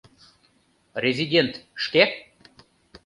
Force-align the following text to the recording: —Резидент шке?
—Резидент 1.03 1.53
шке? 1.83 2.03